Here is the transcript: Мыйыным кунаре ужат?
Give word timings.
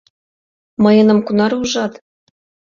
Мыйыным 0.83 1.19
кунаре 1.25 1.55
ужат? 1.63 1.93